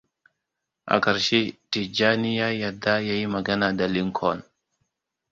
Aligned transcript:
A 0.85 0.99
ƙarshe 0.99 1.57
Tijjani 1.69 2.37
ya 2.37 2.51
yarda 2.51 2.99
ya 2.99 3.13
yi 3.15 3.27
magana 3.27 3.71
da 3.77 3.87
Lincoln. 3.87 4.43